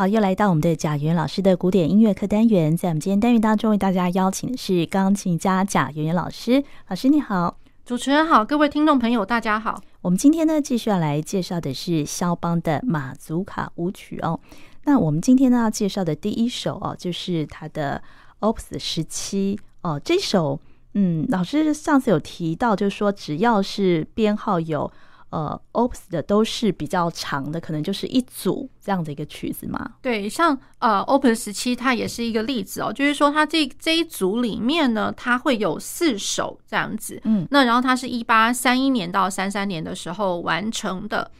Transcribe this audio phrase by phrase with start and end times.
[0.00, 6.62] 好，又来到我们的贾元老师的古典音乐课单元，在我们今天单元当中，为大家邀请的是钢琴家贾元元老师。
[6.86, 9.82] 老师你好，主持人好，各位听众朋友大家好。
[10.02, 14.38] 我们今天呢，继续要来介绍的是肖邦的马祖卡舞曲哦。
[14.84, 18.00] 那我们今天呢要介绍的第一首哦，就是他的
[18.38, 20.00] Opus 十七哦。
[20.04, 20.60] 这首
[20.94, 24.92] 嗯，老师上次有提到，就是说只要是编号有。
[25.30, 29.92] 呃，Opus 的都是比较长的，可能就是一组这样的一个曲子嘛。
[30.00, 37.20] 对，像呃，Opus 十七它也是一个例子哦，就是说它这这一组里面呢，它会有四首这样子。
[37.24, 41.30] 嗯，那然后它是一八三一年到三三年的时候完成的。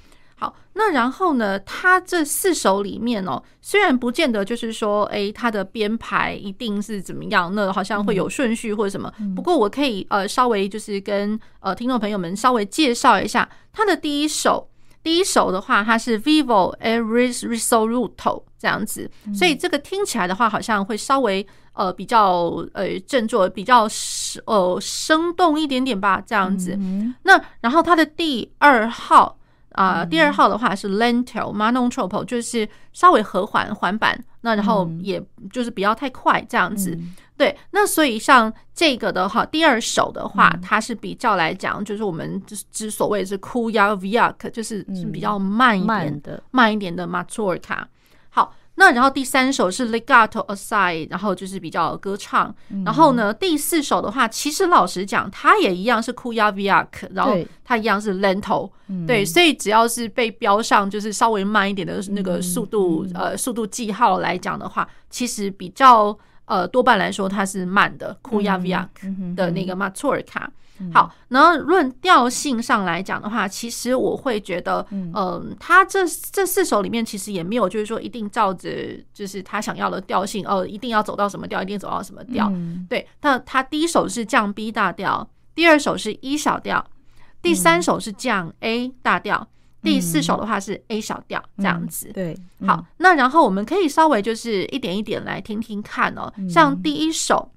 [0.41, 9.13] 好，那然后呢，它这四首里面哦，虽然不见得就是说，哎，它的编排一定是怎么样，那好像会有顺序或者什么。
[9.35, 14.69] 不过我可以呃稍微就是跟呃听众朋友们稍微介绍一下它的第一首。
[15.03, 23.89] 第一首的话，它是 Vivo e risoluto 这样子，所以这个听起来的话，好像会稍微呃比较呃振作，比较
[24.45, 26.79] 呃生动一点点吧，这样子。
[27.23, 29.38] 那然后它的第二号。
[29.79, 36.97] 啊、呃，第二号的话是 lento ma non troppo，就是稍微和缓缓板，那然后也就是不要太快这样子。
[36.99, 47.89] 嗯、对，那所以像这个的话，第二首的话，嗯、它是比较来讲，就是我们之之所谓是 cool viac，就是是比较慢一点的，慢一点的 m a t u r k a。
[48.31, 48.53] 好。
[48.79, 52.55] 那然后第三首是 Legato aside，然后就是比较歌唱。
[52.85, 58.71] 然后呢，第四首的话，其实老实讲，它也一样是 Kuja Viac，然后它一样是 Lento。
[59.05, 70.47] 对，所以只要是被标上就是稍微慢一点的那个速度，呃，速度记号来讲的话，其实比较呃多半来说它是慢的 Kuja Viac 的那个 Mazurka。
[70.93, 78.71] 好，然后论调性上来讲的话，其实我会觉得，嗯、呃，他这这四首里面其实也没有，就是说一定照着
[79.13, 82.49] 就是他想要的调性，哦，一定要走到什么调，一定走到什么调。
[82.53, 86.85] 嗯、对，那他第一首是降 B 大调，第二首是 E 小调，
[87.43, 89.49] 第三首是降 A 大调，
[89.83, 92.11] 嗯、第四首的话是 A 小调，这样子。
[92.13, 92.37] 对，
[92.67, 97.51] 好，那然后我们可以稍微就是一点一点来听听看哦，像第一首。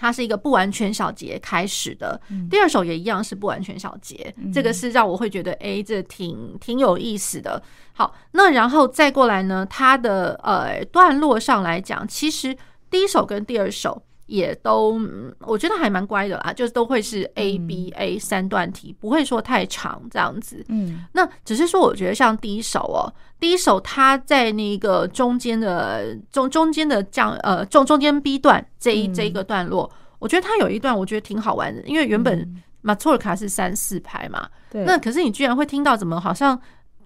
[0.00, 2.18] 它是一个不完全小节开始的，
[2.48, 7.62] 第二首也一样是不完全小节，这个是让我会觉得，哎，这挺挺有意思的。
[7.92, 12.56] 好，那然后再过来呢，它的呃段落上来讲，其实
[12.90, 14.02] 第一首跟第二首。
[14.30, 14.96] 也都
[15.40, 20.64] 我觉得还蛮乖的啦，就是都会是 A B A 三段体，不会说太长这样子。
[20.68, 23.10] 嗯，那只是说我觉得像第一首哦，
[23.40, 36.56] 第一首它在那个中间的中中间的降呃中中间 B 段这一这一个段落，我觉得它有一段我觉得挺好玩的，因为原本马祖尔卡是三四拍嘛，对，那可是你居然会听到怎么好像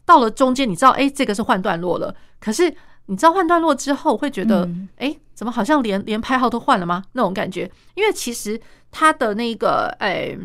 [0.05, 2.75] 到了中间，你知道哎这个是换段落了，可是。
[3.07, 7.03] 你知道换段落之后会觉得，哎，怎么好像连连拍号都换了吗？
[7.13, 8.59] 那种感觉，因为其实
[8.91, 10.37] 他的那个，哎，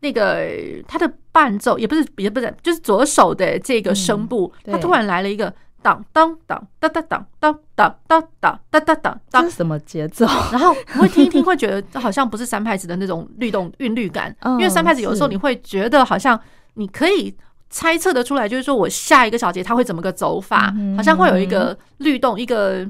[0.00, 0.48] 那个
[0.88, 10.24] 他的伴奏也不是，也不是，就是左手的这个声部，他突然来了一个当当当当当当当当当当当当当，这是什么节奏？
[10.50, 16.40] 然后你会听一听，会觉得好像不是三拍子的那种律动韵律感， 因为三拍子有的时候你会觉得好像
[16.74, 17.36] 你可以。
[17.76, 22.88] 猜测的出来，就是说我下一个小节它会怎么个走法，好像会有一个律动，一个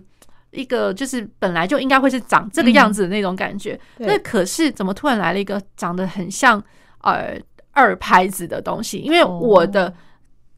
[0.53, 3.77] 一个就是本来就应该会是长这个样子的那种感觉。
[3.99, 6.63] 那可是怎么突然来了一个长得很像
[7.03, 7.37] 呃
[7.73, 8.99] 二拍子的东西？
[8.99, 9.93] 因为我的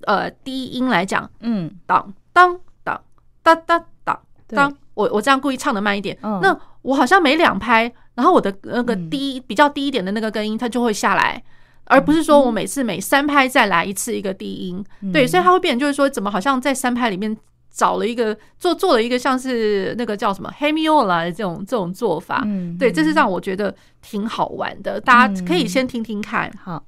[0.02, 3.00] 呃低音来讲，嗯，当当当
[3.42, 11.42] 当当当当，我我这样故意唱的慢一点，那我好像每两拍，然后我的那个低比较低一点的那个根音它就会下来。
[11.88, 17.36] 而不是说我每次每三拍再来一次一个低音，对，所以它会变成就是说，怎么好像在三拍里面
[17.72, 22.46] 找了一个做做了一个像是那个叫什么 Hemiola 的这种这种做法，
[22.78, 26.82] 对，这是让我觉得挺好玩的，大家可以先听听看，好。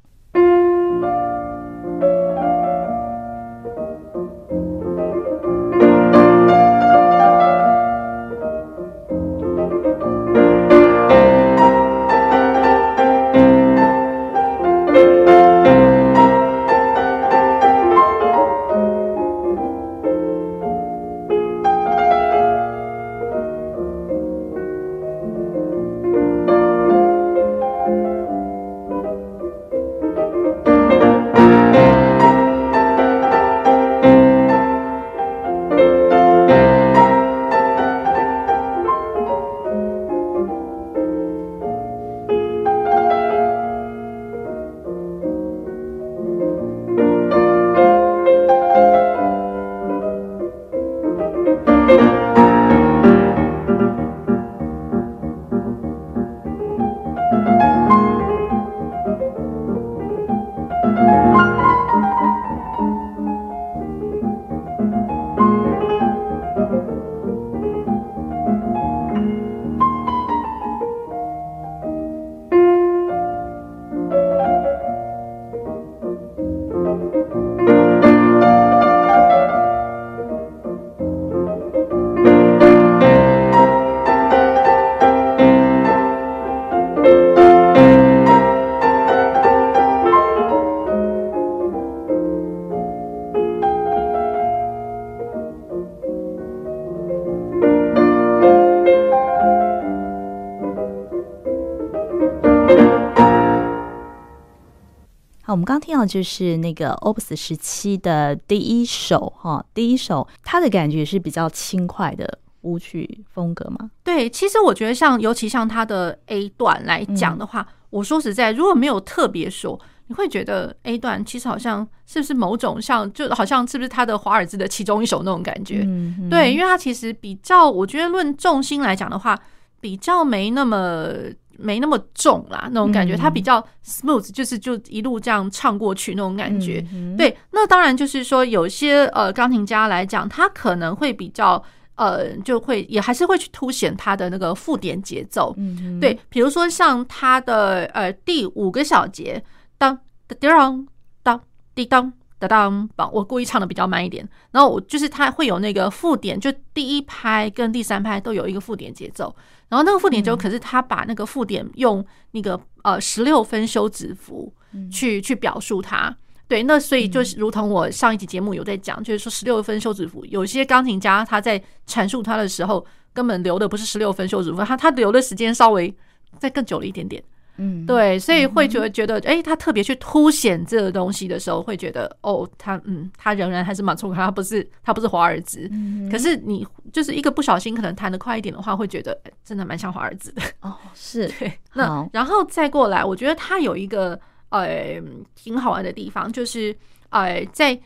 [105.60, 113.90] 们刚刚听到就是那个 Opus 十七的第一首哈，第一首它的感觉是比较轻快的舞曲风格吗？
[114.02, 125.86] 对，其实我觉得像尤其像它的 A 段来讲的话，嗯、我说实在，如果没有特别说，你会觉得 A 段其实好像是不是某种像，就好像是不是他的华尔兹的其中一首那种感觉？
[126.30, 129.38] 对，因为它其实比较，我觉得论重心来讲的话，
[129.80, 131.14] 比较没那么。
[131.60, 136.84] 没那么重啦，那种感觉，它比较 smooth，就是就一路这样唱过去那种感觉。
[137.16, 141.62] 对，那当然就是说，有些呃钢琴家来讲，他可能会比较
[141.96, 145.54] 呃，就会也还是会去凸显他的那个附点节奏。
[146.00, 149.42] 对，比如说像他的呃第五个小节，
[149.76, 149.98] 当
[150.40, 150.88] 当
[151.22, 151.40] 当
[151.74, 152.12] 滴当
[152.48, 159.34] 当当当，我故意唱的比较慢一点，然后我就是他会有那个附点，就第一拍跟第三拍都有一个附点节奏。
[159.68, 164.52] 然后那个附点就，可是他把那个附点用那个呃十六分休止符
[164.90, 166.12] 去去表述它，
[166.48, 175.94] 对，那所以就是如同我上一集节目有在讲，就是说十六分休止符，有些钢琴家他在阐述它的时候，根本留的不是十六分休止符，他他留的时间稍微
[176.38, 177.22] 再更久了一点点。
[177.62, 185.68] 嗯，对，所以会觉得觉得，哎、欸，他特别去凸显这个东西的时候，会觉得，哦，他，嗯，他仍然还是马祖卡，他不是，他不是华尔兹。
[185.70, 190.42] 嗯、可是你就是一个不小心，可能弹得快一点的话，会觉得、欸、真的蛮像华尔兹的。
[190.62, 191.52] 哦，是 对。
[191.74, 194.18] 那然后再过来，我觉得他有一个
[194.48, 194.98] 呃
[195.34, 196.74] 挺好玩的地方，就是
[197.10, 197.78] 呃，在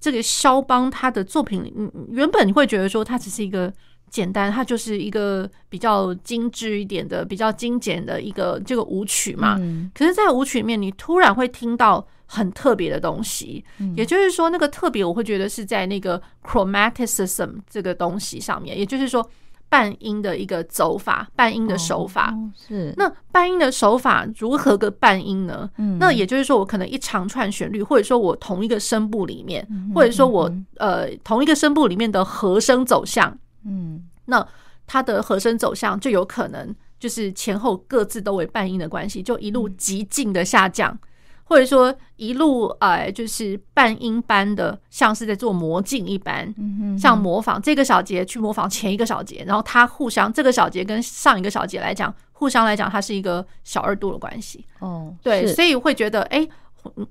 [0.00, 1.74] 这个肖邦他的作品里，
[2.08, 3.70] 原本你会觉得说他只是一个。
[4.10, 9.56] 简单，它就是一个比较精致一点的、比较精简的一个这个舞曲嘛。
[9.60, 13.64] 嗯、可是，在舞曲里面，你突然会听到很特别的东西。
[13.78, 18.76] 嗯、也就是说，那个特别，我会觉得是在那个 chromaticism 这个东西上面。
[18.76, 19.24] 也就是说，
[19.68, 22.32] 半音的一个走法、半音的手法。
[22.32, 22.92] 哦、是。
[22.96, 25.70] 那半音的手法如何个半音呢？
[25.78, 33.38] 嗯、那也就是说，我可能一长串旋律，或者说我同一个声部里面，嗯、或者说我呃同一个声部里面的和声走向。
[33.64, 34.46] 嗯，那
[34.86, 40.98] 它的和声走向就有可能就是前后各自都为半音的关系，就一路急进的下降，
[41.44, 46.54] 或者说一路呃就是半音般的，像是在做魔镜一般，
[46.98, 54.66] 像模仿这个小节去模仿前一个小节，然后它互相这个小节跟上一个小节来讲，互相来讲它是一个小二度的关系。
[54.80, 56.48] 哦，对，所以会觉得哎。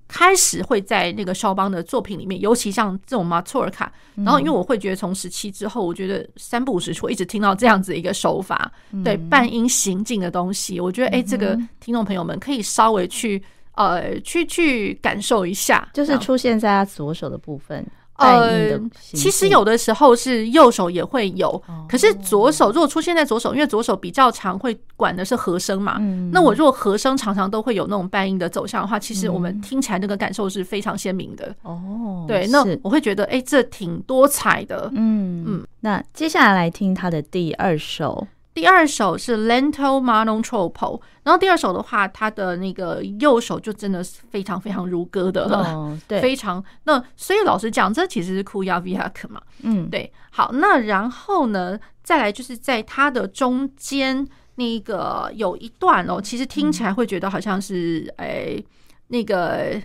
[0.08, 8.72] 开始会在那个肖邦的作品里面，尤其像这种马托尔卡，然后因为我会觉得从十七之后，我觉得三不五时会一直听到这样子一个手法，
[9.04, 13.42] 对半音行进的东西，我觉得哎，这个听众朋友们可以稍微去
[13.76, 17.86] 呃去去感受一下，就是出现在他左手的部分。
[18.20, 25.98] 呃，其实有的时候是右手也会有，可是左手如果出现在左手，因为左手比较常会管的是和声嘛。
[26.32, 31.56] 那我如果和声常常都会有那种半音的走向的话，其实我们听起来那个感受是非常鲜明的。
[31.64, 34.90] 哦，对，那我会觉得，哎，这挺多彩的。
[34.94, 38.28] 嗯嗯，那接下来来听他的第二首。
[38.60, 46.62] 第二首是 Lento ma non troppo，然后第二首的话，他的那个右手就真的是非常非常如歌的了，哦、 对，非常。
[46.84, 50.12] 那所以老实讲，这其实是 Kouyaviak 嘛，嗯，对。
[50.32, 58.62] 好，那然后呢，再来就是在它的中间那个有一段哦，其实听起来会觉得好像是哎
[59.08, 59.82] 那个。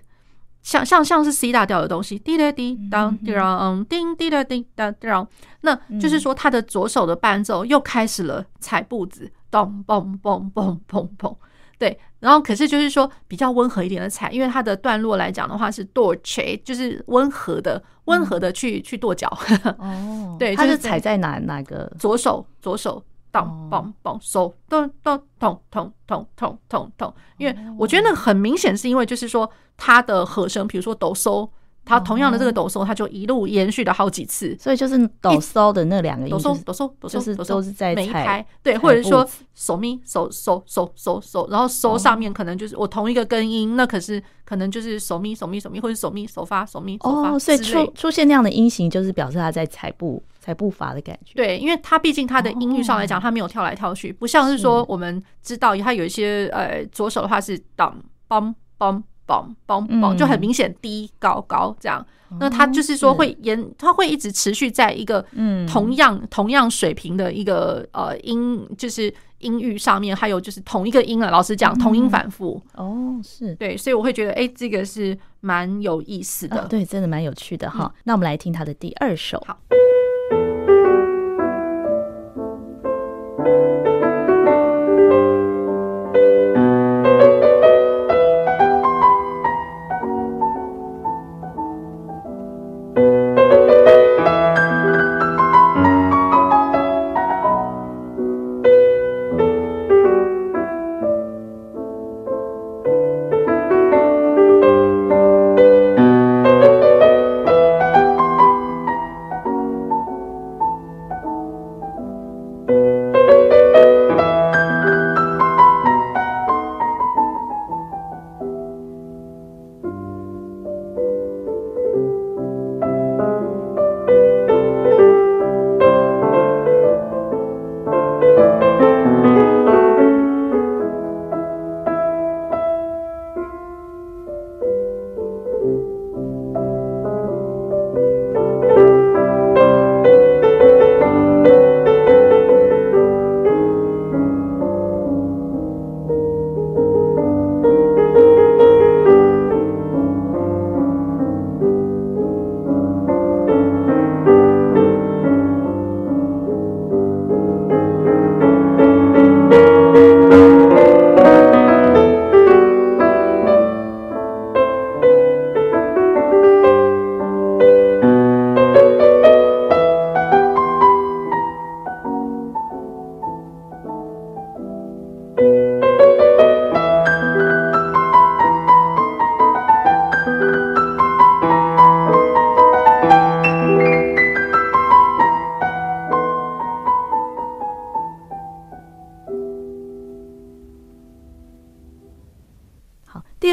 [0.64, 5.28] 像像像是 C 大调的东西，滴答滴当滴当叮滴答滴当当，
[5.60, 11.36] 那就是说他的左手的伴奏又开始了踩步子，咚嘣嘣嘣嘣嘣，
[11.78, 19.28] 对，然后可是就是说比较温和一点的踩，因为它的段落来讲的话是 dolce，就是温和的温和的去去跺脚，
[19.78, 21.92] 哦，对，它是踩在哪哪个？
[21.98, 23.04] 左手左手。
[23.34, 31.48] 咚咚咚，手咚咚咚咚咚咚咚咚，因为我觉得那个很明显，是因为就是说它的和声，比如说哆嗦，
[31.84, 50.22] 它同样的这个哆嗦，它就一路延续了好几次，所以就是哆嗦的那两个音，哆嗦哆嗦哆嗦都是在每一拍，对，或者说手咪手手手手手，然后嗦上面可能就是我同一个根音，那可是可能就是手咪手咪手咪，或者手咪手发手咪嗦发，所以出出现那样的音型，就是表示它在踩步。
[50.44, 57.98] 踩步伐的感觉，对，因为它毕竟它的音域上来讲，它没有跳来跳去，不像是说我们知道它有一些呃左手的话是当
[58.28, 62.04] 梆梆梆梆梆，就很明显低高高这样。
[62.40, 65.24] 那它就是说会延，它会一直持续在一个
[65.68, 71.30] 同样同样水平的一个呃音，就是音域上面，还有就是同一个音了。
[71.30, 77.92] 老师讲，同音反复哦，是对，所以我会觉得哎，这个是蛮有意思的，对，真的蛮有趣的哈。
[78.02, 79.56] 那我们来听他的第二首，好。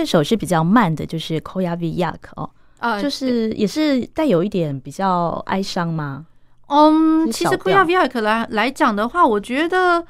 [0.02, 6.26] 第二首是比较慢的，就是 Koya Viyak 哦，呃，就是也是带有一点比较哀伤吗？
[6.70, 10.06] 嗯，其实 Koya Viyak 来来讲的话，我觉得。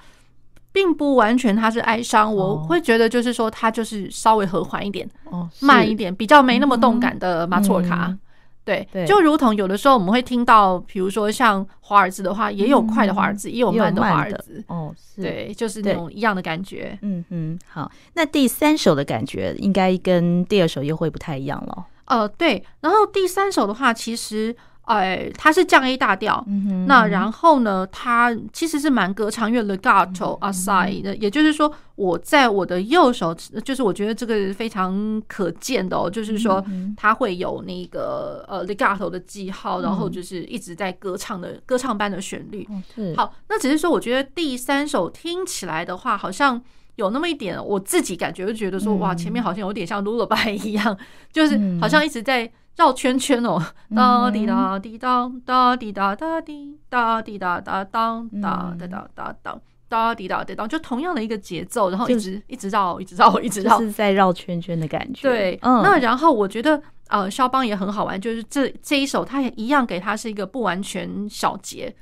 [0.74, 8.18] 并不完全，它是哀伤，我会觉得就是说，它就是稍微和缓一点，哦，慢一点，比较没那么动感的马祖尔卡，
[8.64, 24.56] 对，就如同有的时候我们会听到，比如说像华尔兹的话，也有快的华尔兹，也有慢的华尔兹，哦，对，就是那种一样的感觉，嗯嗯，好，那第三首的感觉应该跟第二首又会不太一样了，呃，对，然后第三首的话，其实。
[24.92, 33.34] 哎，它是降 A 大调，嗯，那然后呢，它其实是蛮歌唱，因为 legato aside 的，也就是说，我在我的右手，
[33.64, 36.64] 就是我觉得这个非常可见的哦，就是说
[36.98, 42.68] 它会有那个呃 legato 的记号，然后就是一直在歌唱的歌唱般的旋律。
[43.16, 46.62] 好，那只是说，我觉得第三首听起来的话，好像
[46.96, 50.98] 有那么一点，我自己感觉就觉得说，哇，前面好像有点像 lullaby 一样，
[51.32, 52.52] 就是好像一直在。
[52.78, 53.62] 绕圈圈哦，
[53.96, 65.22] 哒滴哒滴当，哒滴哒哒滴，哒滴哒哒当，哒哒哒哒当，哒滴哒哒当，就同样的一个节奏，然后一直一直绕，一直绕，一直绕，是在绕圈圈的感觉。
[65.22, 71.94] 对，那然后我觉得呃，肖邦也很好玩，就是这这一首，他也一样给他是一个不完全小节，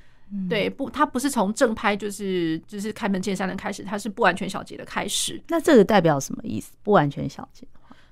[0.47, 5.41] 对，不，他不是从正拍，就是就是开门见山的开始，他是不完全小节的开始。
[5.49, 6.71] 那这个代表什么意思？
[6.83, 7.67] 不完全小节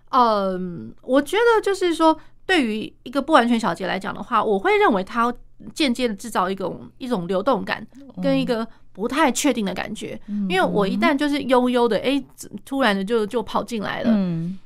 [0.09, 2.19] 嗯，我觉得就是说。
[2.47, 5.31] 对于一个不完全小节来讲的话，我会认为它
[5.73, 7.85] 间接的制造一种一种流动感，
[8.23, 10.19] 跟一个不太确定的感觉。
[10.47, 12.23] 因为我一旦就是悠悠的，哎，
[12.63, 14.11] 突然的就就跑进来了。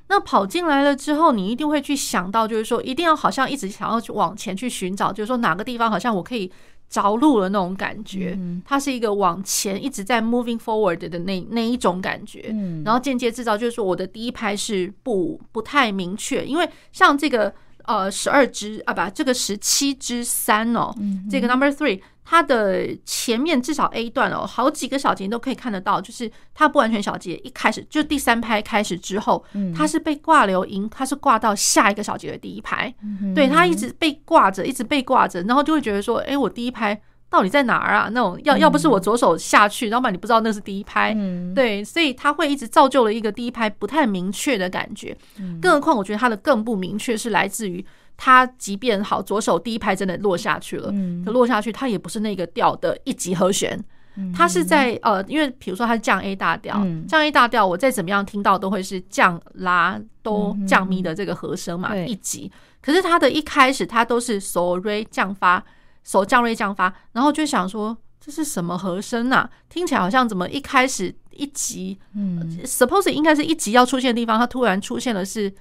[0.10, 6.52] 那跑进来了之后，你一定会去想到，就是说，一定要好像一直想要去往前去寻找，就是说哪个地方好像我可以
[6.90, 8.38] 着陆的那种感觉。
[8.64, 12.54] 它是一个往前一直在 moving forward 的那那一种感觉。
[12.86, 17.52] 然后间接制造就是说，我的第一拍是不不太明确，因为像这个。
[17.86, 37.02] 呃，十二支啊，不，这个十七支三哦，嗯、这个 number three，它的前面至少 A 段哦，好几个小节你都可以看得到，就是它不完全小节一开始就第三拍开始之后，嗯、它是被挂留音，它是挂到下一个小节的第一拍，嗯、对，它一直被挂着，一直被挂着，然后就会觉得说，哎，我第一拍。
[37.32, 38.10] 到底在哪儿啊？
[38.12, 41.14] 那种要要不是我左手下去，要不然你不知道那是第一拍。
[41.16, 45.18] 嗯、对，所以他会一直造就了一个第一拍不太明确的感觉。
[45.40, 47.84] 嗯、更何况，我觉得他的更不明确是来自于
[48.18, 53.82] 他，即便好左手第一拍真的落下去了，嗯、可落下去它也不是那个调的一级和弦，
[54.36, 62.52] 它是在呃，因为比如说它是降 A 大调，嗯、降 A 大调，我再怎么样听到都会是降拉哆降咪的这个和声嘛，嗯、一级。
[62.82, 65.64] 可是它的一开始它都是 so re 降发。
[66.04, 69.50] 手降瑞降发，然后就想说这是什么和声呐？
[69.70, 75.52] 听起来好像怎么一开始一集，嗯，suppose 应该是一集要出现的地方，它突然出现的是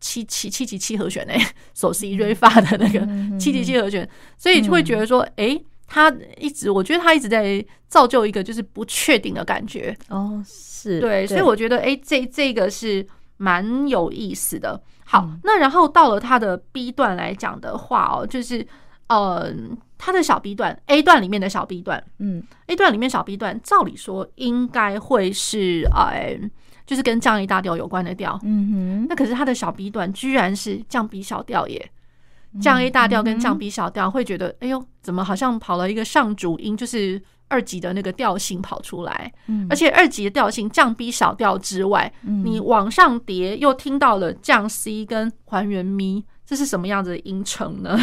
[0.00, 1.38] 七七七级七和弦诶，
[1.74, 3.00] 手 C 锐发的那个
[3.38, 4.08] 七级七和弦，
[4.38, 13.06] 所以就会觉得说，诶，他一直我觉得他一直在造就一个就是不确定的感觉哦，是对，所以我觉得诶，这这个是
[13.38, 14.80] 蛮有意思的。
[15.04, 18.66] 好，那然后到了他的 B 段来讲的话哦，就是。
[19.08, 19.54] 呃，
[19.96, 26.36] 它的小 B 段，A 段里面的小 B 段，嗯，A 段里面小 B 段，照理说应该会是呃，
[26.84, 31.90] 就是跟降 A 大调有关的调，嗯哼，那可是它的小 B 段居然是降 B 小调耶，
[32.60, 46.24] 降 A 大调跟降 B 小调会觉得，哎呦，怎么好像跑了一个上主音，就是二级的那个调性跑出来，嗯，而且二级的调性降 B 小调之外，你往上叠又听到了降 C 跟还原咪。
[46.46, 47.98] 这是什么样子的音程呢？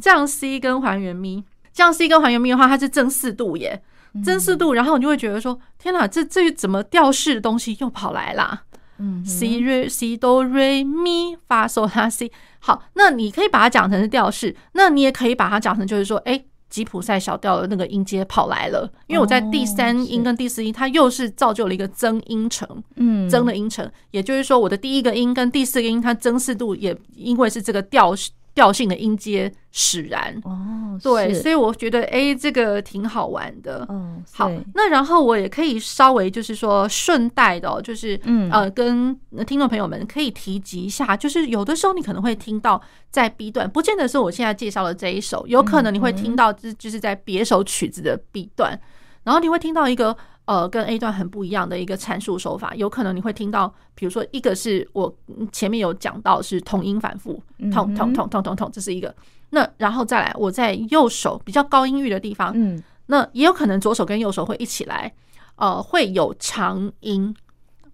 [0.00, 3.82] 降 C 跟还原咪，降 C 跟还原咪的话，它是正四度耶，
[4.22, 8.64] 正四度，然后你就会觉得说，天哪，这这怎么调式的东西又跑来啦？
[8.98, 16.44] 嗯，C 瑞 C 哆瑞咪发嗦拉 C，好，那你可以把它讲成是调式，那你也可以把它讲成就是说，哎。
[16.72, 28.16] 吉普赛小调的那个音阶跑来了，因为我在第三音跟第四音，它又是造就了一个增音程，嗯，增的音程，也就是说，我的第一个音跟第四个音，它增四度也因为是这个调
[28.54, 29.52] 调性的音阶。
[29.74, 33.86] 使然哦，对，所以我觉得哎、欸，这个挺好玩的。
[33.88, 42.78] 嗯，好，那然后我也可以稍微就是说顺带的，就是嗯呃，跟听众朋友们可以提及一下，就是有的时候你可能会听到
[43.10, 48.78] 在 B 段，不见得是我现在介绍的这一首，有可能你会听到就就是在别首曲子的 B 段，
[49.22, 50.14] 然后你会听到一个。
[50.52, 55.10] 呃，跟 A 段很不一样的一个阐述手法，有可能你会听到，比如说一个是我
[55.50, 59.14] 前面有讲到是同音反复，同同同同同同，这是一个。
[59.48, 65.10] 那然后再来，我在右手比较高音域的地方，嗯，那也有可能左手跟右手会一起来，
[65.56, 67.34] 呃，会有长音，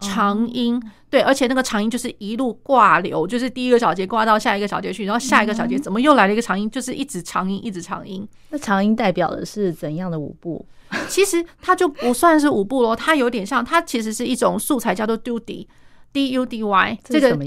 [0.00, 8.26] 长音，对，而且那个长音就是一路挂流，就是第一个小节挂到下一个小节去，然后下一个小节怎么又来了一个长音，就是一直长音，一直长音。
[8.50, 10.66] 那长音代表的是怎样的舞步？
[11.08, 17.38] 其实它就不算是舞步咯，它有点像，它其实是一种素材，叫做 Dudy，D U D Y，这个。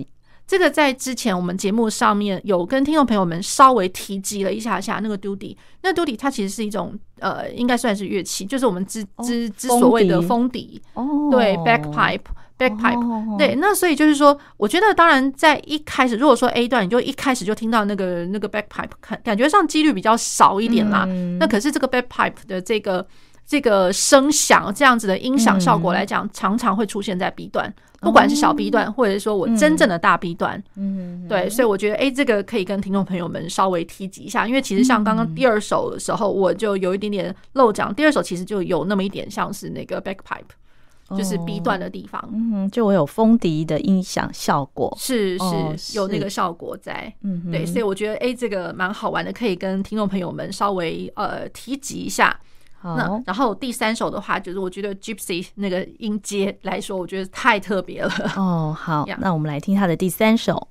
[0.47, 12.19] 这个在之前我们节目上面有跟听众朋友们稍微提及了一下下，那个 Dudie，那 Dudie 它其实是一种呃，应该算是乐器，就是我们之之之所谓的风笛，哦，对，backpipe
[12.60, 21.06] backpipe，对，那所以就是说，我觉得当然在一开始，如果说 A 段你就一开始就听到那个那个 backpipe，感感觉上几率比较少一点啦，
[21.39, 23.08] 那可是这个 backpipe 的这个。
[23.52, 45.38] 这个声响这样子的音响效果来讲，常常会出现在 B 段，不管是小 B 段，或者是说我真正的大 B 段，嗯，对，所以我觉得，哎，这个可以跟听众朋友们稍微提及一下，因为其实像刚刚第二首的时候，我就有一点点漏讲，第二首其实就有那么一点像是那个 backpipe 就是 B 段的地方，嗯，就我有风笛的音响效果，是
[45.78, 52.40] 是有那个效果在，嗯，对，所以我觉得，哎，这个蛮好玩的，可以跟听众朋友们稍微呃提及一下。
[52.84, 58.12] 那然后第三首的话，就是我觉得 Gypsy 那个音阶来说，我觉得太特别了。
[58.36, 60.67] 哦，好， 那我们来听他的第三首。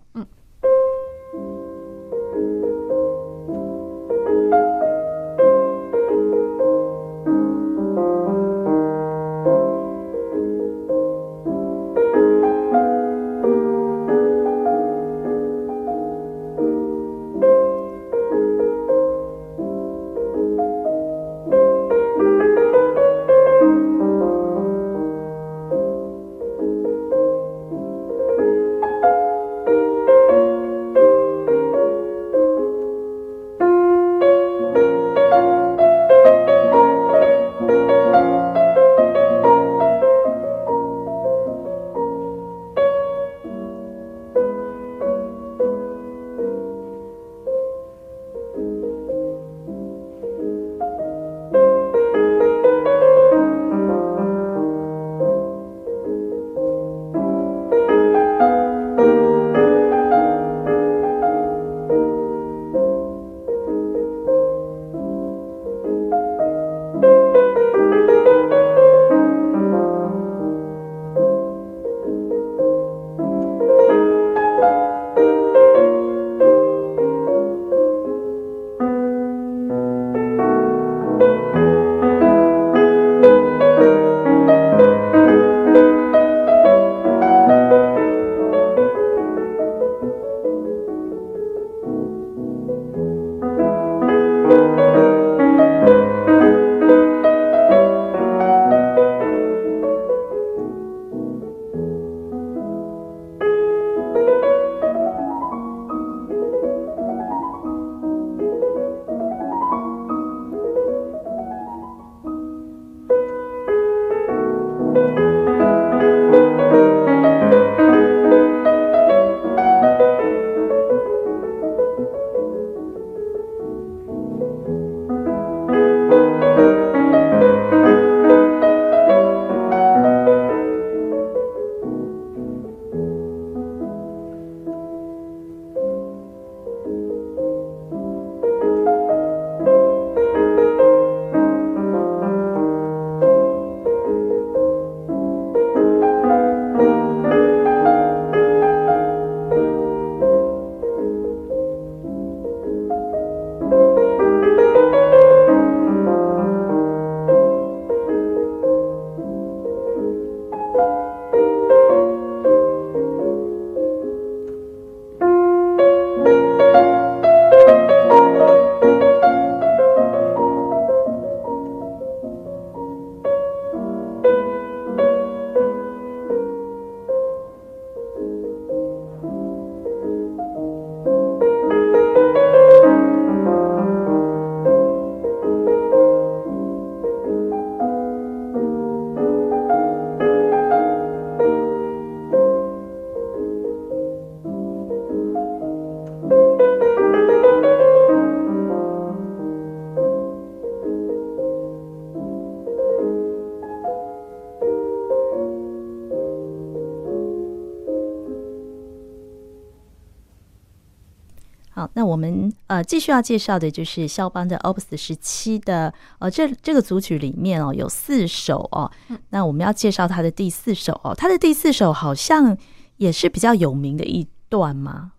[212.80, 218.90] 呃继续要介绍的就是肖邦的 Opus 十七的呃这这个组曲里面哦有四首哦，
[219.28, 222.56] 那我们要介绍他的第四首哦，他的第四首好像
[222.96, 225.12] 也是比较有名的一段吗？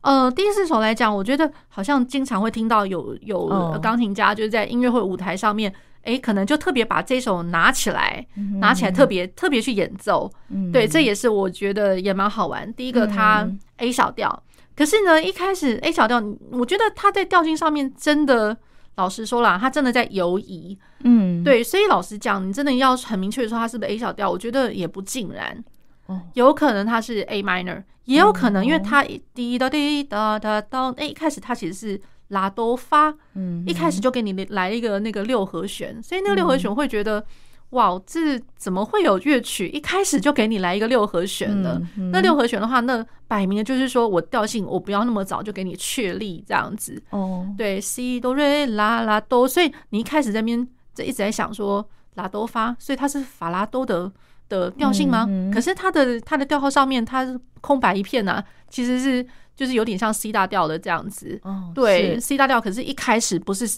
[0.00, 5.72] 呃，第四首来讲，我觉得好像经常会听到有有钢琴家就是在音乐会舞台上面，
[6.02, 8.26] 哎、欸，可能就特别把这首拿起来，
[8.60, 10.30] 拿起来特别特别去演奏。
[10.72, 12.70] 对，这也是我觉得也蛮好玩。
[12.74, 14.42] 第一个，它 A 小调。
[14.76, 18.56] 可是呢，一开始 A 小调，我觉得他在调性上面真的，
[18.96, 20.76] 老实说啦，他真的在犹疑。
[21.04, 25.64] 嗯，对，所以老实讲，你真的要很明确的说他是不是 A 小调，我觉得也不尽然。
[26.06, 37.24] 哦，有可能他是 A minor，也有可能，因为他滴答滴答答答，哎，一开始他其实是拉哆发，嗯，一开始就给你来一个那个六和弦，所以那个六和弦会觉得。
[37.74, 41.74] 哇，这怎么会有乐曲一开始就给你来一个六和弦的？
[41.74, 47.00] 嗯嗯、那六和弦的话，那摆明的就是说我调性我不要那么早就给你确立这样子。
[47.10, 54.10] 哦，对，C 哆瑞拉拉哆，所以你一开始在那边就一直在想说拉哆发，所以它是法拉多的
[54.48, 55.28] 的调性吗？
[55.52, 61.40] 可是它的它的调号上面它是空白一片啊，其实是就是有点像 C 大调的这样子。
[61.42, 63.68] 哦，对，C 大调，可是一开始不是。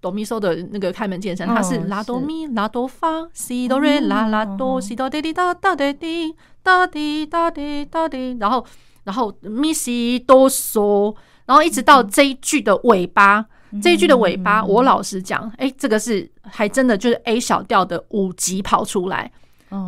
[0.00, 8.64] 哆咪嗦的那个开门见山，它是拉哆咪拉哆发西哆瑞拉拉哆西哆滴滴哒哒滴滴哒滴哒滴哒滴，然后
[9.04, 11.14] 然后咪西哆嗦，
[11.46, 13.44] 然后一直到这一句的尾巴，
[13.82, 19.32] 这一句的尾巴，我老实讲，哎，这个是还真的就是 A 小调的五级跑出来。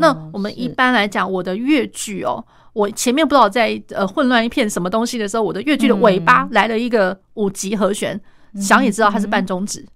[0.00, 8.20] 那我们一般来讲，我的乐句哦，我前面不知道在呃混乱一片什么东西的时候，我的乐句的尾巴来了一个五级和弦，
[8.56, 9.86] 想也知道它是半中指。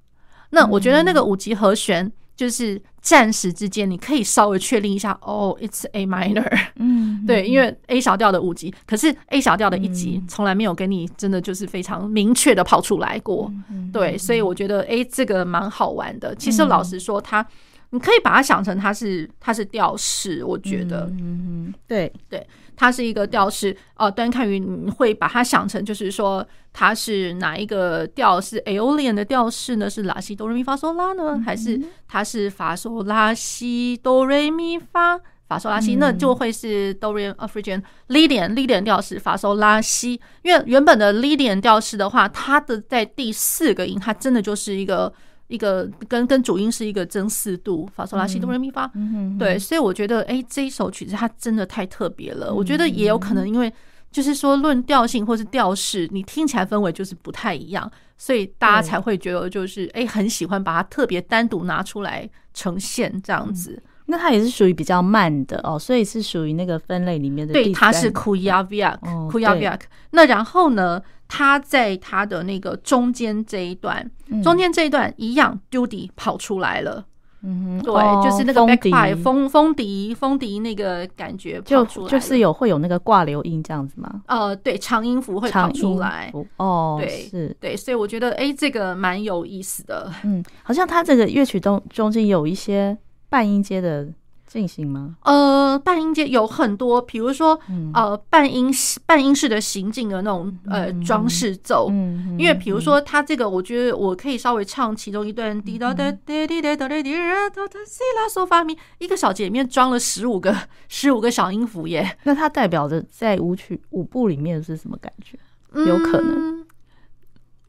[0.54, 13.52] 那我觉得那个五级和弦就是暂时之间，你可以稍微确定一下哦，it's A minor，嗯， 对，因为 A 小调的五级，可是 A 小调的一级从来没有给你真的就是非常明确的跑出来过，
[13.92, 16.34] 对，所以我觉得哎，这个蛮好玩的。
[16.36, 17.46] 其实老实说，它
[17.90, 22.12] 你可以把它想成它是它是调式，我觉得，嗯嗯，对。
[22.28, 22.44] 对。
[22.76, 29.88] 它是一个调式，呃，端看于你会把它想成，就是说它是哪一个调是 Aeolian 的调式呢？
[29.88, 35.96] 是拉西哆瑞咪发嗦拉呢，还是它是发嗦拉西哆瑞咪发发嗦拉西？
[35.96, 40.20] 那就会是 Dorian Phrygian Lydian Lydian 调式发嗦拉西。
[40.42, 45.12] 因为原本的 Lydian 调式的话，它的在第四个音，它真的就是一个。
[45.48, 48.90] 一个跟跟主音是一个增四度，法索拉西哆来咪发，
[49.38, 52.52] 对，所以我觉得，哎，这一首曲子它真的太特别了。
[52.52, 53.72] 我觉得也有可能，因为
[54.10, 63.82] 就是说论调性或是调式，你听起来氛围就是不太一样，所以大家才会觉得就是哎，很喜欢把它特别单独拿出来呈现这样子。
[64.06, 67.52] 那它也是属于比较慢的哦，所以是属于那个分类里面的。
[67.52, 69.80] 对，它是 Kuyaviak、哦、Kuyaviak。
[70.10, 71.02] 那然后呢？
[71.26, 74.08] 它在它的那个中间这一段，
[74.42, 77.06] 中间这一段一样 Dudy 跑出来了。
[77.42, 84.22] 嗯，对，就是那个 backpipe 风风笛风笛那个感觉跑出来，就是有会有那个挂流音这样子吗？
[84.26, 86.30] 呃，对，长音符会跑出来。
[86.58, 90.12] 哦，对，是，对，所以我觉得，哎，这个蛮有意思的。
[90.24, 92.96] 嗯，好像它这个乐曲中中间有一些
[93.34, 94.08] 半音阶的。
[94.46, 95.16] 进行吗？
[95.24, 97.58] 呃，半音阶有很多，比如说，
[97.92, 98.72] 呃，半音
[99.04, 101.88] 半音式的行进的那种呃装饰奏。
[101.90, 110.54] 嗯，因为比如说，它这个，我觉得我可以稍微唱其中一段，滴答答滴滴答答滴滴答答西拉嗦发咪，一个小节里面装了十五个
[110.86, 112.16] 十五个小音符耶。
[112.22, 115.36] 那它代表着在舞曲舞步里面是什么感觉？
[115.84, 116.64] 有可能。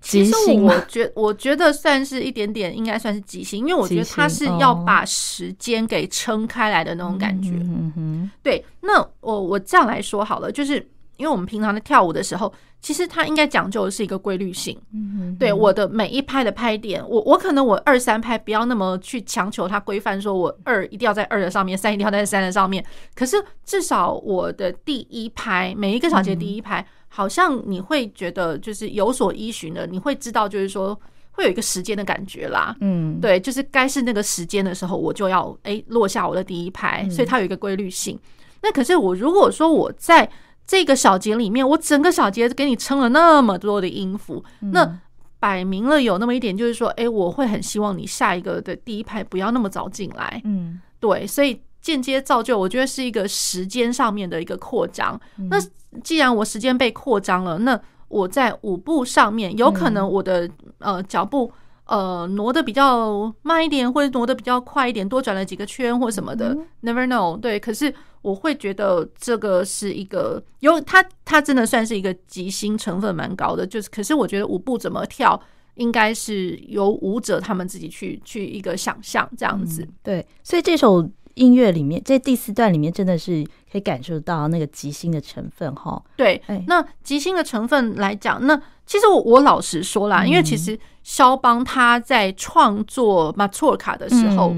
[0.08, 7.50] 其实我觉我觉得算是一点点，应该算是即兴，因为我觉得他是要把时间给撑开来的那种感觉。
[7.54, 8.64] 嗯哼，对。
[8.82, 10.76] 那我我这样来说好了，就是
[11.18, 14.80] 因为我们平常在跳舞的时候，其实它应该讲究的是一个规律性。
[14.94, 22.86] 嗯哼，对，我的每一拍的拍点，我我可能我二三拍不要那么去强求它规范，说我二一定要在二的上面，三一定要在三的上面。
[23.16, 26.86] 可是至少我的第一拍，每一个小节第一拍。
[27.16, 30.94] 好像你会觉得就是有所依循的，你会知道就是说
[31.32, 32.76] 会有一个时间的感觉啦。
[32.82, 38.20] 嗯，对，就是该是那个时间的时候，我就要诶、欸、落下我的第一拍，所以它有一个规律性。
[38.62, 40.30] 那可是我如果说我在
[40.68, 45.00] 这个小节里面，我整个小节给你撑了那么多的音符，那
[45.40, 50.42] 摆明了有那么一点就是说，诶，我会很希望你下一个的第一排不要那么早进来。
[50.44, 51.62] 嗯，对，所以。
[51.86, 55.22] 间接造就，我觉得是一个时间上面的一个扩张。
[55.52, 55.62] 那
[56.04, 61.52] 既然我时间被扩张了，那我在舞步上面有可能我的呃脚步
[61.86, 67.38] 呃挪得比较慢一点，或者挪得比较快一点，多转了几个圈或什么的，嗯，never know。
[67.40, 73.66] 对，可是我会觉得这个是一个有它，它真的算是一个即兴成分蛮高的。
[73.66, 75.40] 就是，可是我觉得舞步怎么跳，
[75.76, 79.82] 应该是由舞者他们自己去去一个想象这样子。
[79.82, 81.10] 嗯，对，所以这首。
[81.36, 86.02] 音乐里面，在第四段里面，真的是可以感受到那个即兴的成分哈。
[86.18, 94.54] 对，那即兴的成分来讲，那其实我我老实说啦，因为其实肖邦他在创作马祖尔卡的时候，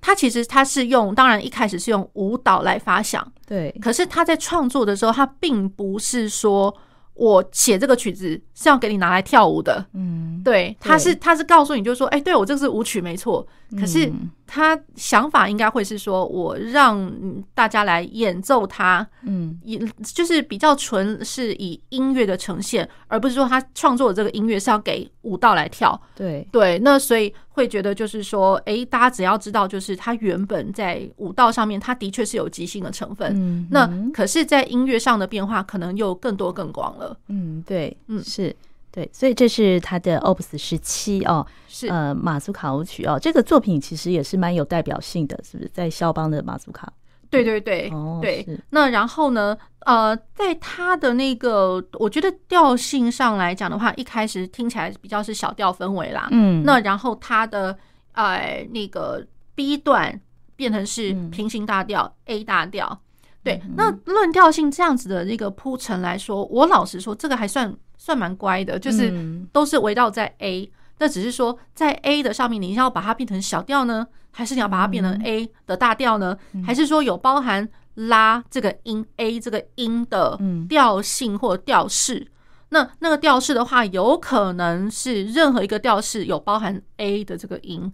[0.00, 3.70] 他其实他是用，当然一开始是用舞蹈来发想，对。
[3.80, 6.74] 可是他在创作的时候，他并不是说。
[7.16, 13.46] 我写这个曲子是要给你拿来跳舞的，嗯，对，他是他是告诉你，就是说，哎，对我这个是舞曲没错，
[13.78, 14.12] 可是
[14.46, 17.12] 他想法应该会是说，我让
[17.54, 26.46] 大家来演奏它，嗯，也就是比较纯是以音乐的呈现，而不是说他创作的这个音乐是要给舞蹈来跳，对。
[26.52, 37.16] 对，那所以会觉得就是说，哎，大家只要知道，就是他原本在舞蹈上面，他的确是有即兴的成分，嗯，那可是，在音乐上的变化可能又更多更广了。
[37.28, 38.54] 嗯，对，嗯，是
[38.94, 45.70] 对，所以这是他的 Opus 十七哦，是呃马祖卡舞曲哦，这个作品其实也是蛮有代表性的，是不是？
[45.74, 46.92] 在肖邦的马祖卡，
[47.28, 48.46] 对对对，哦，对。
[48.70, 57.76] 那然后呢，呃，在他的那个，我觉得调性上来讲的话，一开始听起来比较是小调氛围啦，嗯，那然后他的
[58.12, 59.26] 呃那个
[59.56, 60.20] B 段
[60.54, 63.00] 变成是平行大调、嗯、A 大调。
[63.42, 69.10] 对，那论调性这样子的那个铺陈来说，我老实说，这个还算算蛮乖的，就是
[69.50, 76.36] 都是围绕在 A，那只是说在 A 的上面，你要把它变成小调呢，还是你要把它变成 A 的大调呢？
[76.66, 80.38] 还是说有包含拉这个音 A 这个音的
[80.68, 82.26] 调性或调式？
[82.68, 87.90] 那那个调式的话，有可能是任何一个调式有包含 A 的这个音。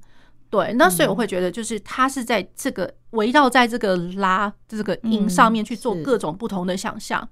[0.51, 7.29] 对，那所以我会觉得，就是它是在这个围绕在这个拉这个音上面去做各种不同的想象。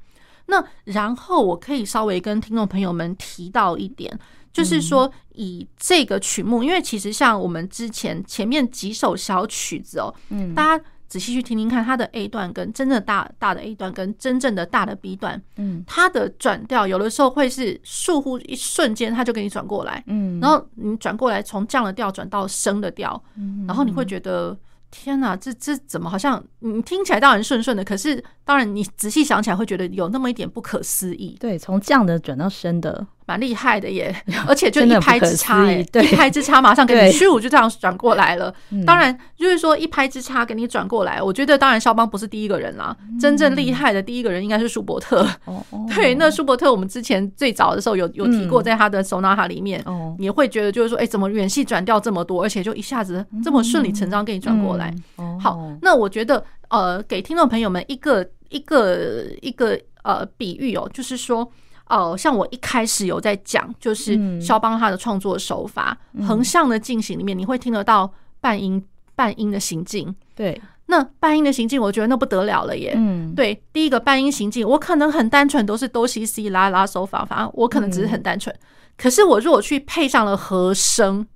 [0.48, 4.18] 那然后我可以稍微跟听众朋友们提到一点，
[4.52, 10.84] 就是说以这个曲目，因为其实像我们之前前面几首小曲子哦，嗯，大家。
[11.08, 24.54] 仔细去听听看，它的 A 段跟真正大大的 A 段跟真正的大的 B 段，嗯，它的转调有的时候会是倏忽一瞬间，它就给你转过来，嗯，然后你转过来从降的调转到升的调，嗯，然后你会觉得
[24.90, 33.06] 天哪，这这怎么好像你听起来当然顺顺的，可是当然你仔细想起来会觉得有那么一点不可思议，对，从降的转到升的。
[33.28, 34.14] 蛮厉害的耶，
[34.48, 38.52] 而且就一拍之差，欸，一拍之差马上给你咻就这样转过来了。
[38.86, 45.28] 当然，就是说一拍之差给你转过来，我觉得当然肖邦不是第一个人啦，真正厉害的第一个人应该是舒伯特。
[45.94, 49.84] 对，那舒伯特我们之前最早的时候有有提过，在他的 Sonata 里面，
[50.18, 54.94] 你会觉得就是说，哎，怎么远戏转调这么多，而且就一下子这么顺理成章给你转过来。
[55.38, 61.52] 好，那我觉得呃，给听众朋友们一个一个一个呃比喻哦，就是说。
[61.88, 65.96] 哦，像我一开始有在讲，就是肖邦他的创作手法，
[66.26, 68.82] 横向的进行里面，你会听得到半音
[69.14, 70.14] 半音的行进。
[70.34, 72.92] 对，那半音的行进，我觉得那不得了了耶。
[72.96, 78.54] 嗯，对，第一个半音行进，我可能很单纯，都是哆西西拉拉手法，反正我可能只是很单纯。
[78.96, 81.26] 可是我如果去配上了和声，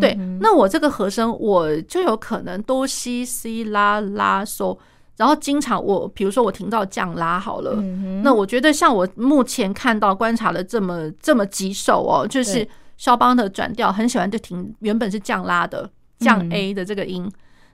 [0.00, 4.76] 对，那我这个和声我就有可能哆西西拉拉嗦。
[5.16, 7.72] 然后经常我比如说我听到降拉好了，
[8.22, 17.26] 那我觉得像我目前看到观察了这么这么几首哦，就是肖邦的转调很喜欢就听原本是降拉的降 A 的这个音，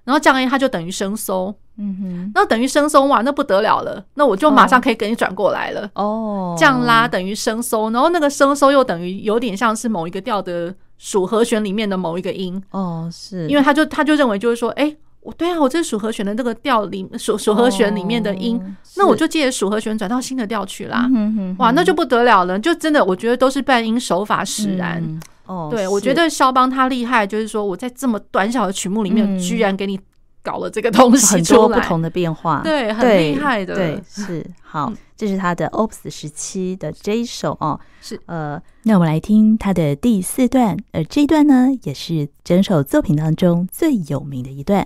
[0.05, 5.91] 然后降 A 它就等于升嗦，嗯哼，那等于升嗦哇，那不得了了，那我就马上可以给你转过来了。
[5.95, 12.63] 哦，降拉等于升嗦，然后那个升嗦又等于有点像是某一个调的属和弦里面的某一个音。
[12.71, 13.49] 哦，是。
[13.49, 14.97] 因为他就他就认为就是说哎。
[15.23, 18.65] 我对啊，我这是属和弦的那个调里属属和弦里面的音，哦、
[18.97, 21.07] 那我就借属和弦转到新的调去啦。
[21.07, 25.01] 嗯、哼哼哇，那就不得了了，就真的我觉得都是半音手法使然。
[25.01, 30.01] 嗯、哦，对，我觉得肖邦他厉害，就是说我在这么短小的曲目里面，居然给你
[30.43, 33.77] 搞了这个东西，很多不同的变化，对，很厉害的。
[33.77, 37.79] 对，是好，这是他的 Opus 十七的这一首哦。
[38.01, 44.85] 是呃，那我们来听他的第四段，而这一段呢，也是整首作品当中最有名的一段。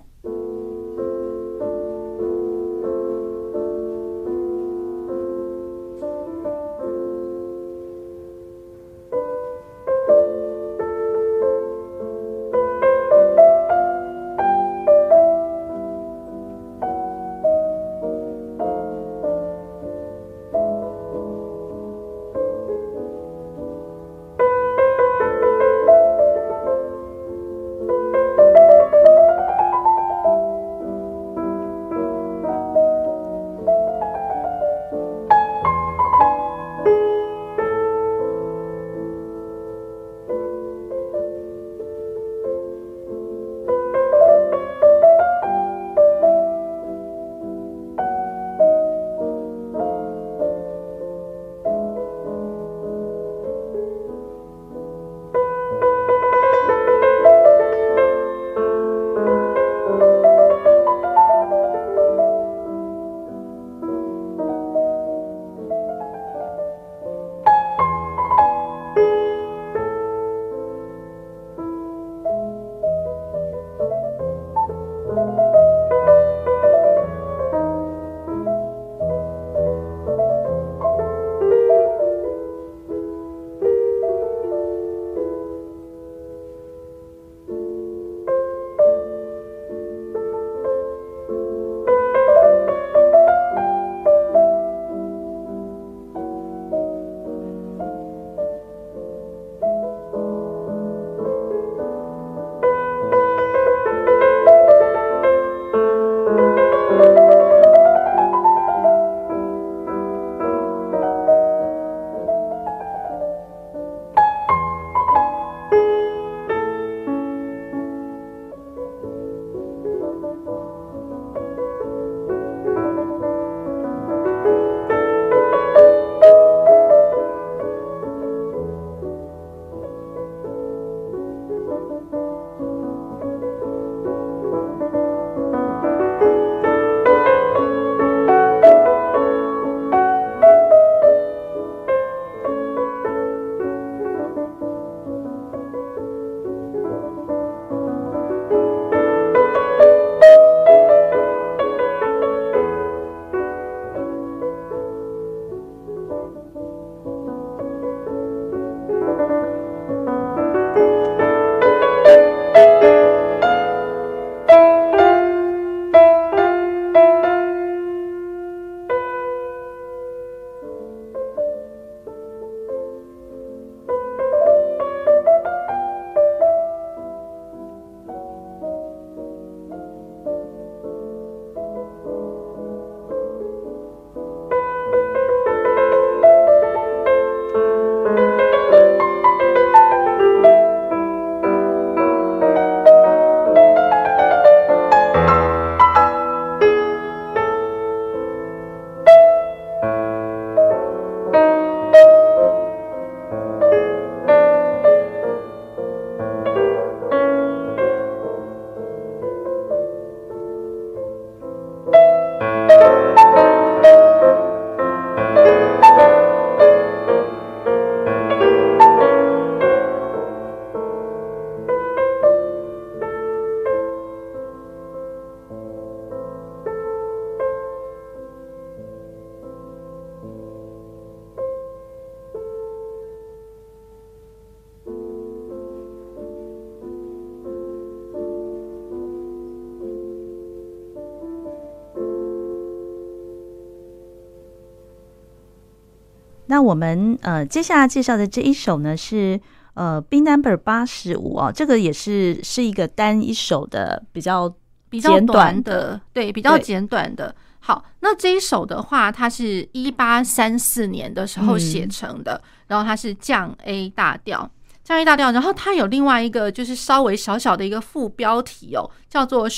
[246.67, 249.41] 我们呃接下来介绍的这一首呢是
[249.75, 254.53] 呃 B Number 八十五哦，这个也是是一个单一首的比较
[254.91, 257.35] 比较短的，对，比较简短的。
[257.61, 264.49] 好，那这一首的话，它是一八三四年的时候写成的，嗯、然后它是降 A 大调，
[264.85, 269.49] 降 A 大调，然后它有另外一个就是稍微小小的一个副标题哦，叫做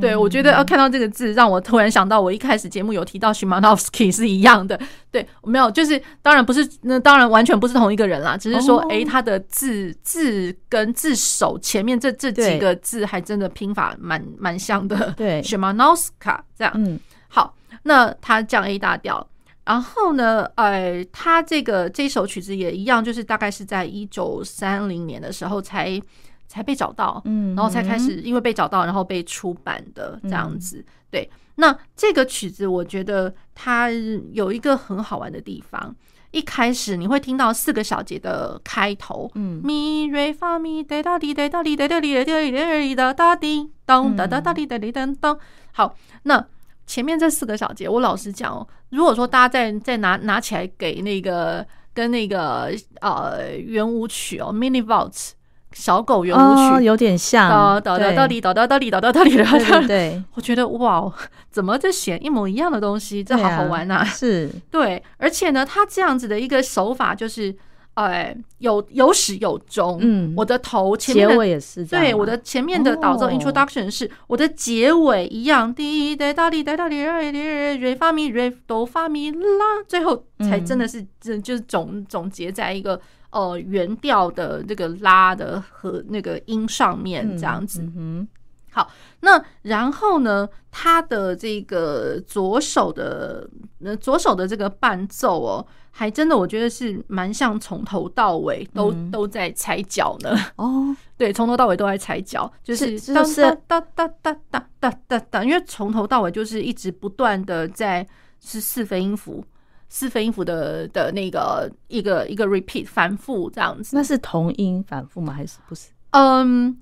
[0.00, 4.80] 对，我觉得要看到这个字，让我突然想到，我一开始节目有提到 Szymanowski 是一样的。
[5.10, 15.12] 对，没有，就是当然不是，那当然完全不是同一个人啦，只是说，哎、oh.，他的字字跟字首前面这这几个字还真的拼法蛮蛮像的。
[15.16, 16.72] 对，Szymanowska 这样。
[16.74, 16.98] 嗯，
[17.28, 19.26] 好，那他降 A 大调，
[19.64, 26.00] 然后呢，呃，他这个这首曲子也一样，就是大概是在一九三零年的时候才。
[26.46, 30.84] 才被找到，嗯，然后才开始因为被找到，然后被出版的这样子。
[31.10, 33.90] 对，那这个曲子我觉得它
[34.32, 35.94] 有一个很好玩的地方，
[36.30, 45.38] 一开始你会听到四个小节的开头，嗯，咪瑞发咪哒哒滴哒哒滴哒哒滴哒滴哒哒滴咚哒哒哒滴哒滴哒咚。
[45.72, 45.94] 好，
[46.24, 46.44] 那
[46.86, 55.32] 前面这四个小节，我老实讲哦，如果说大家再再拿拿起来给那个跟那个呃圆舞曲哦，Mini Waltz。
[55.76, 61.12] 小狗圆舞曲、哦、有点像，哒哒哒哒哩哒哒哒哩哒哒哒哩哒，对， 我觉得哇，
[61.50, 64.04] 怎么这写一模一样的东西，这好好玩呐、啊！
[64.04, 67.54] 是， 对，而且呢，它这样子的一个手法就是，
[67.92, 69.98] 哎，有有始有终。
[70.00, 82.98] 嗯，我的头前面的结尾也是，对，我的前面的导奏 introduction 是我的结尾一样，滴哒哒哩哒哒哩哒哩瑞发咪瑞哆发咪啦，最后才真的是这就是总总结在一个。
[83.36, 88.28] 呃，原调的那个拉的和那个音上面这样子，嗯嗯、
[88.72, 93.46] 好，那然后呢，他的这个左手的
[93.84, 100.34] 呃左手的这个伴奏哦，还真的我觉得是蛮像从头到尾都、嗯、都在踩脚呢。
[100.56, 108.06] 哦， 对，从头到尾都在踩脚，就是哒哒哒哒哒哒哒哒哒，因为从头到尾就是一直不断的在
[108.40, 109.44] 是四分音符。
[109.88, 115.32] 四分音符的的那个一个一个 repeat 反复这样子，那是同音反复吗？
[115.32, 115.88] 还是不是？
[116.10, 116.76] 嗯，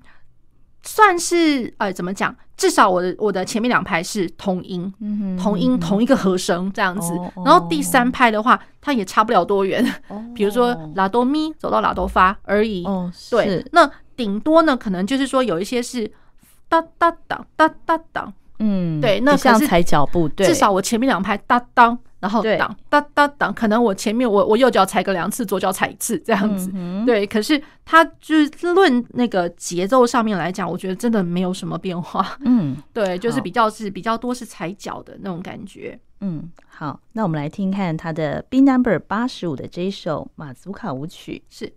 [0.83, 2.35] 算是呃，怎么讲？
[2.57, 7.13] 至少我的我的前面两拍是同音，嗯，同音同一个和声这样子。
[7.45, 9.85] 然后第三拍的话，它也差不了多远，
[10.33, 12.85] 比如说拉哆咪走到拉哆发而已。
[12.85, 16.09] 哦，对，那顶多呢，可能就是说有一些是
[16.69, 21.99] 哒哒哒哒哒哒，嗯，对，那像踩脚步，对，至少我前面两拍哒当。
[22.19, 27.27] 然后当当当当，可能我前面我我右脚踩个两次，左脚踩一次这样子，嗯、对。
[27.27, 32.37] 可是它就是论那个节奏上面来讲，我觉得真的没有什么变化。
[32.41, 35.99] 嗯， 对，就是比较是比较多是踩脚的那种感觉。
[36.21, 41.71] 嗯，好，那我们来听看他的 B Number 八十五的这一首马祖卡舞曲是。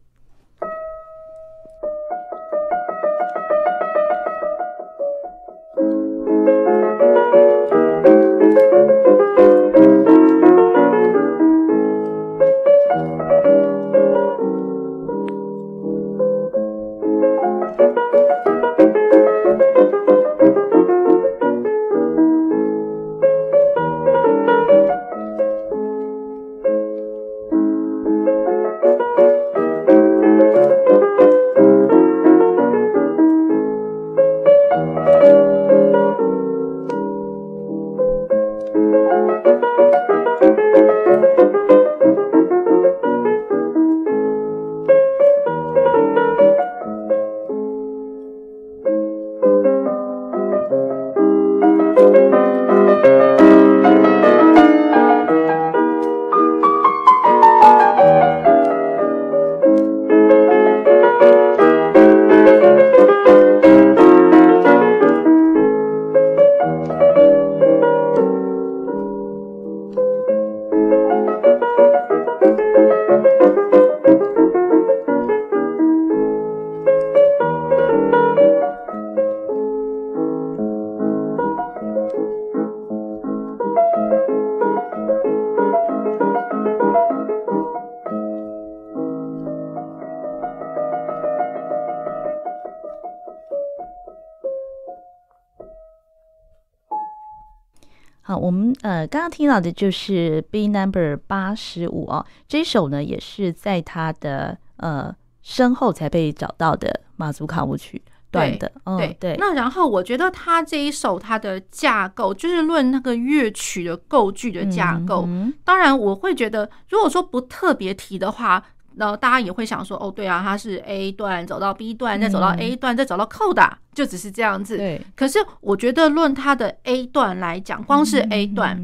[98.28, 105.10] 好，我们呃刚刚听到的就是 B Number 八十五哦，这首呢也是在他的呃
[105.40, 108.02] 身后才被找到的马祖卡舞曲。
[108.30, 108.68] 段的。
[108.68, 109.36] 对、哦、对。
[109.38, 115.24] 那然后我觉得他这一首他的架构，就是论那个乐曲的构句的架构。
[115.26, 118.62] 嗯、当然，我会觉得，如果说不特别提的话。
[118.98, 124.76] 然后大家也会想说，哦，对啊，它是 A 段走到 B 段，再走到 A 段，再走到 Coda，就只是这样子。
[124.76, 125.00] 对。
[125.14, 128.76] 可是我觉得，论它的 A 段来讲，光是 A 段，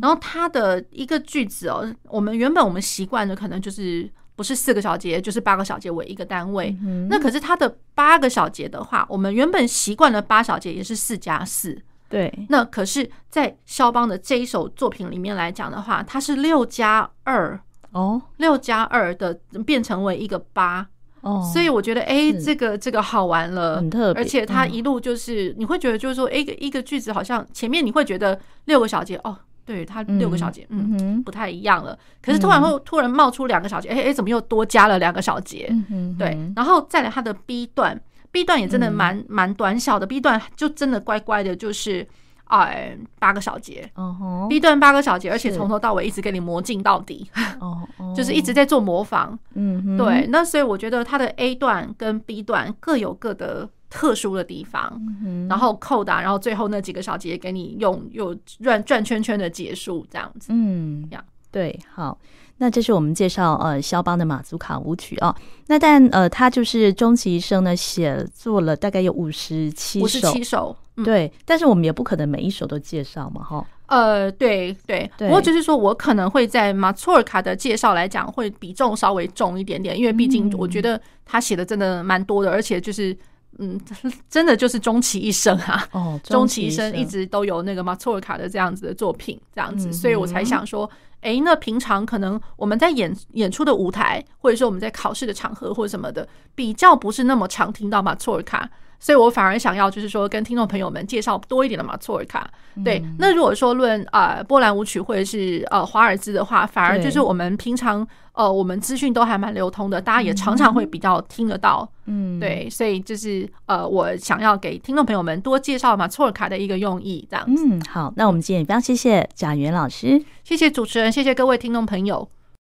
[0.00, 6.74] 然后它的一个句子哦，我们原本我们习惯的可能就是不是四个小节，就是八个小节为一个单位。
[7.10, 11.78] 那可是它的八个小节的话，我们原本习惯的八小节也是四加四。
[12.08, 12.32] 对。
[12.48, 17.60] 那可是，在肖邦的这一首作品里面来讲的话，它是六加二。
[17.92, 19.32] 哦，六加二的
[19.64, 20.86] 变成为一个八
[21.22, 24.22] 哦，所以我觉得哎，这个这个好玩了，很特别。
[24.22, 31.98] 而且它一路就是你会觉得就是说，一个一个句子好像前面你会觉得六个小节哦，对，它六个小节，嗯，不太一样了。
[32.22, 35.74] 可是突然会突然冒出两个小节，哎哎，怎么又多加了两个小节？
[36.18, 42.06] 对，然后再来它的 B 段，B 段也真的蛮蛮短小的，B 段就真的乖乖的，就是。
[42.48, 47.30] 哎，八个小节，嗯哼，B 段八个小节，而且从头到尾一直给你魔镜到底，
[47.60, 47.86] 哦，
[48.16, 55.00] 就是一直在做模仿，嗯哼，对，那所以我觉得它的 A 段跟 B 段各有各的特殊的地方，
[55.48, 62.18] 然后扣打，然后最后那几个小节给你用又转转圈圈的结束，这样子，嗯，这样，对，好。
[62.60, 65.32] 那这是我们介绍呃肖邦的马祖卡舞曲哦。
[65.68, 71.32] 那但呃他就是终其一生呢写作了大概有五十七首，五十七首，对。
[71.44, 73.66] 但是我们也不可能每一首都介绍嘛，哈。
[73.86, 75.10] 呃，对对。
[75.18, 83.16] 不过就是说我可能会在马祖尔卡的介绍来讲会比重稍微重一点点，因为毕竟我觉得他写的真的蛮多的，而且就是
[83.58, 83.80] 嗯，
[84.28, 90.88] 真的就是终其一生啊，哦， 终其一生一直都有那个马祖尔卡的这样子的作品，这样子，所以我才想说。
[91.20, 98.70] 哎，那平常可能我们在演演出的舞台，或者说我们在考试的场合或者什么的，比较不是那么常听到马祖尔卡，
[99.00, 102.50] 所以我反而想要就是说跟听众朋友们介绍多一点的马祖尔卡。
[102.84, 111.88] 对，那如果说论呃波兰舞曲或者是呃华尔兹的话，反而就是我们平常呃我们资讯都还蛮流通的，大家也常常会比较听得到。
[112.06, 117.64] 嗯，对，所以就是呃我想要给听众朋友们多介绍马祖尔卡的一个用意，这样子。
[117.66, 122.28] 嗯，好，那我们今天也非常谢谢贾元老师，谢谢主持人，谢谢各位听众朋友。